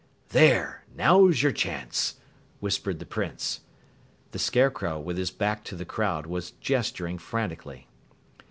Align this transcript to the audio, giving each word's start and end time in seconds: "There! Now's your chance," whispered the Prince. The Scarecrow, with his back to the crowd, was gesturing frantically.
"There! 0.29 0.83
Now's 0.95 1.43
your 1.43 1.51
chance," 1.51 2.15
whispered 2.59 2.97
the 2.97 3.05
Prince. 3.05 3.61
The 4.31 4.39
Scarecrow, 4.39 4.99
with 4.99 5.19
his 5.19 5.29
back 5.29 5.63
to 5.65 5.75
the 5.75 5.85
crowd, 5.85 6.25
was 6.25 6.53
gesturing 6.59 7.19
frantically. 7.19 7.87